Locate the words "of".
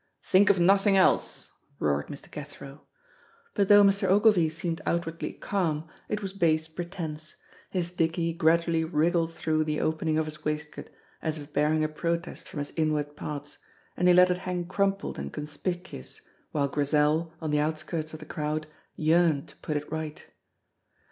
0.49-0.59, 10.17-10.25, 18.11-18.19